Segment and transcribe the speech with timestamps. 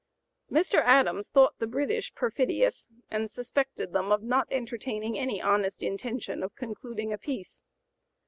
[0.51, 0.81] Mr.
[0.83, 6.55] Adams thought the British perfidious, and suspected them of not entertaining any honest intention of
[6.55, 7.61] concluding a peace.